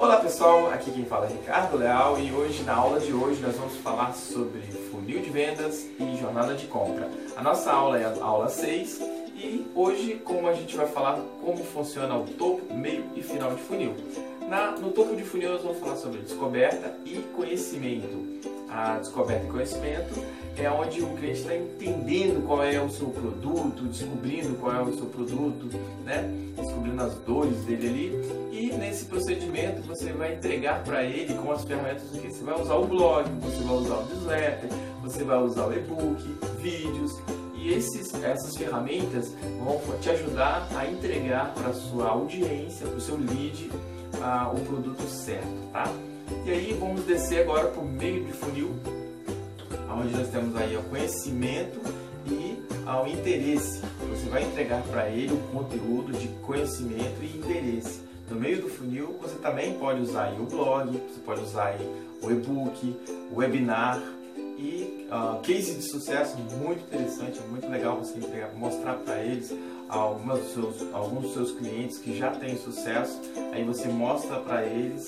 Olá 0.00 0.18
pessoal, 0.18 0.70
aqui 0.70 0.92
quem 0.92 1.04
fala 1.04 1.26
é 1.26 1.30
Ricardo 1.30 1.76
Leal 1.76 2.20
e 2.20 2.30
hoje 2.30 2.62
na 2.62 2.72
aula 2.72 3.00
de 3.00 3.12
hoje 3.12 3.42
nós 3.42 3.56
vamos 3.56 3.78
falar 3.78 4.12
sobre 4.12 4.60
funil 4.92 5.20
de 5.20 5.28
vendas 5.28 5.88
e 5.98 6.16
jornada 6.20 6.54
de 6.54 6.66
compra. 6.66 7.10
A 7.36 7.42
nossa 7.42 7.72
aula 7.72 7.98
é 7.98 8.04
a 8.04 8.24
aula 8.24 8.48
6 8.48 9.00
e 9.34 9.66
hoje 9.74 10.14
como 10.24 10.46
a 10.46 10.52
gente 10.52 10.76
vai 10.76 10.86
falar 10.86 11.18
como 11.44 11.64
funciona 11.64 12.16
o 12.16 12.24
topo, 12.24 12.72
meio 12.72 13.06
e 13.16 13.22
final 13.24 13.52
de 13.52 13.60
funil. 13.62 13.92
Na, 14.48 14.70
no 14.70 14.92
topo 14.92 15.16
de 15.16 15.24
funil 15.24 15.50
nós 15.50 15.62
vamos 15.64 15.80
falar 15.80 15.96
sobre 15.96 16.20
descoberta 16.20 16.96
e 17.04 17.16
conhecimento. 17.34 18.56
A 18.70 18.98
descoberta 18.98 19.46
e 19.46 19.50
conhecimento 19.50 20.22
é 20.56 20.70
onde 20.70 21.00
o 21.02 21.08
cliente 21.16 21.40
está 21.40 21.56
entendendo 21.56 22.44
qual 22.46 22.62
é 22.62 22.80
o 22.80 22.90
seu 22.90 23.08
produto, 23.08 23.84
descobrindo 23.84 24.54
qual 24.56 24.74
é 24.74 24.82
o 24.82 24.94
seu 24.94 25.06
produto, 25.06 25.70
né? 26.04 26.28
descobrindo 26.56 27.02
as 27.02 27.14
dores 27.20 27.56
dele 27.64 27.88
ali. 27.88 28.48
E 28.52 28.72
nesse 28.72 29.04
procedimento 29.04 29.82
você 29.82 30.12
vai 30.12 30.34
entregar 30.34 30.82
para 30.82 31.04
ele 31.04 31.34
com 31.34 31.52
as 31.52 31.64
ferramentas 31.64 32.10
que 32.10 32.30
você 32.30 32.44
vai 32.44 32.60
usar 32.60 32.74
o 32.74 32.86
blog, 32.86 33.28
você 33.40 33.62
vai 33.62 33.76
usar 33.76 33.94
o 33.94 34.06
newsletter, 34.06 34.70
você 35.02 35.24
vai 35.24 35.38
usar 35.38 35.66
o 35.66 35.72
e-book, 35.72 36.38
vídeos. 36.60 37.12
E 37.54 37.72
esses, 37.72 38.12
essas 38.22 38.56
ferramentas 38.56 39.34
vão 39.64 39.80
te 40.00 40.10
ajudar 40.10 40.68
a 40.76 40.86
entregar 40.86 41.52
para 41.54 41.72
sua 41.72 42.08
audiência, 42.08 42.86
para 42.86 42.96
o 42.96 43.00
seu 43.00 43.16
lead, 43.16 43.70
uh, 44.14 44.56
o 44.56 44.60
produto 44.60 45.02
certo, 45.08 45.70
tá? 45.72 45.92
E 46.44 46.50
aí 46.50 46.76
vamos 46.78 47.04
descer 47.04 47.42
agora 47.42 47.68
para 47.68 47.80
o 47.80 47.86
meio 47.86 48.24
de 48.24 48.32
funil, 48.32 48.70
onde 49.90 50.16
nós 50.16 50.28
temos 50.28 50.56
aí 50.56 50.76
o 50.76 50.82
conhecimento 50.84 51.80
e 52.26 52.62
ao 52.86 53.06
interesse. 53.06 53.82
Você 54.10 54.28
vai 54.28 54.42
entregar 54.42 54.82
para 54.84 55.08
ele 55.08 55.32
um 55.32 55.58
conteúdo 55.58 56.12
de 56.12 56.28
conhecimento 56.42 57.22
e 57.22 57.38
interesse. 57.38 58.00
No 58.30 58.36
meio 58.36 58.62
do 58.62 58.68
funil, 58.68 59.18
você 59.20 59.36
também 59.36 59.74
pode 59.78 60.02
usar 60.02 60.32
o 60.38 60.44
blog, 60.44 60.90
você 60.90 61.20
pode 61.24 61.40
usar 61.42 61.76
o 62.22 62.30
e-book, 62.30 62.96
o 63.32 63.36
webinar 63.36 64.02
e 64.58 65.06
uh, 65.10 65.40
case 65.40 65.74
de 65.74 65.82
sucesso 65.82 66.36
muito 66.36 66.82
interessante, 66.82 67.40
muito 67.48 67.68
legal 67.68 67.96
você 67.96 68.18
entregar, 68.18 68.52
mostrar 68.54 68.94
para 68.94 69.22
eles 69.22 69.54
algumas 69.88 70.40
dos 70.40 70.52
seus, 70.52 70.94
alguns 70.94 71.22
dos 71.22 71.32
seus 71.32 71.52
clientes 71.52 71.98
que 71.98 72.18
já 72.18 72.30
têm 72.32 72.56
sucesso. 72.56 73.20
Aí 73.52 73.64
você 73.64 73.88
mostra 73.88 74.40
para 74.40 74.66
eles, 74.66 75.06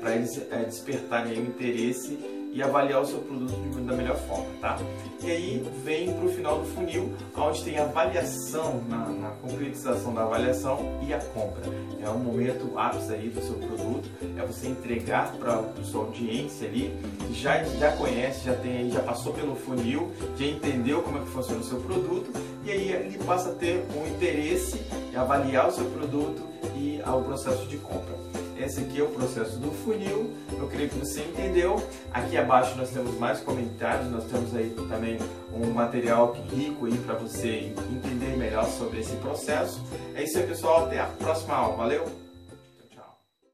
para 0.00 0.14
eles 0.14 0.36
uh, 0.36 0.64
despertarem 0.66 1.38
o 1.40 1.46
interesse 1.46 2.18
e 2.52 2.62
avaliar 2.62 3.00
o 3.00 3.06
seu 3.06 3.18
produto 3.20 3.80
da 3.80 3.96
melhor 3.96 4.16
forma, 4.16 4.46
tá? 4.60 4.78
E 5.22 5.30
aí 5.30 5.72
vem 5.84 6.12
para 6.12 6.26
o 6.26 6.28
final 6.28 6.58
do 6.58 6.66
funil, 6.66 7.14
onde 7.34 7.64
tem 7.64 7.78
a 7.78 7.84
avaliação, 7.84 8.82
na, 8.88 9.08
na 9.08 9.30
concretização 9.30 10.12
da 10.12 10.22
avaliação 10.22 10.78
e 11.06 11.14
a 11.14 11.18
compra. 11.18 11.62
É 12.02 12.10
um 12.10 12.18
momento 12.18 12.78
ápice 12.78 13.14
aí 13.14 13.30
do 13.30 13.40
seu 13.40 13.54
produto, 13.54 14.08
é 14.36 14.44
você 14.44 14.68
entregar 14.68 15.32
para 15.32 15.60
a 15.60 15.84
sua 15.84 16.04
audiência 16.04 16.68
ali, 16.68 16.94
que 17.26 17.32
já, 17.32 17.64
já 17.64 17.92
conhece, 17.92 18.44
já 18.44 18.54
tem 18.56 18.90
já 18.90 19.00
passou 19.00 19.32
pelo 19.32 19.56
funil, 19.56 20.10
já 20.36 20.46
entendeu 20.46 21.02
como 21.02 21.18
é 21.18 21.20
que 21.22 21.28
funciona 21.28 21.60
o 21.60 21.64
seu 21.64 21.80
produto, 21.80 22.30
e 22.64 22.70
aí 22.70 22.92
ele 22.92 23.18
passa 23.24 23.50
a 23.50 23.54
ter 23.54 23.82
um 23.96 24.06
interesse 24.14 24.78
em 25.10 25.16
avaliar 25.16 25.68
o 25.68 25.72
seu 25.72 25.86
produto 25.86 26.42
e 26.76 27.00
ao 27.02 27.22
processo 27.22 27.66
de 27.66 27.78
compra. 27.78 28.41
Esse 28.62 28.80
aqui 28.80 29.00
é 29.00 29.02
o 29.02 29.08
processo 29.08 29.58
do 29.58 29.72
funil. 29.72 30.32
Eu 30.52 30.68
creio 30.68 30.88
que 30.88 30.96
você 30.96 31.20
entendeu. 31.20 31.84
Aqui 32.12 32.36
abaixo 32.36 32.76
nós 32.76 32.90
temos 32.90 33.18
mais 33.18 33.40
comentários, 33.40 34.08
nós 34.10 34.24
temos 34.24 34.54
aí 34.54 34.70
também 34.88 35.18
um 35.52 35.70
material 35.70 36.32
rico 36.48 36.86
aí 36.86 36.96
para 36.98 37.14
você 37.14 37.72
entender 37.90 38.36
melhor 38.36 38.64
sobre 38.66 39.00
esse 39.00 39.16
processo. 39.16 39.82
É 40.14 40.22
isso 40.22 40.38
aí, 40.38 40.46
pessoal. 40.46 40.86
Até 40.86 41.00
a 41.00 41.06
próxima 41.06 41.54
aula. 41.54 41.76
Valeu! 41.76 42.31